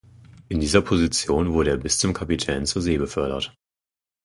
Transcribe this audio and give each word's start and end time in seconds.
In 0.49 0.59
dieser 0.59 0.81
Position 0.81 1.51
wurde 1.53 1.69
er 1.69 1.77
bis 1.77 1.99
zum 1.99 2.11
Kapitän 2.11 2.65
zur 2.65 2.81
See 2.81 2.97
befördert. 2.97 3.55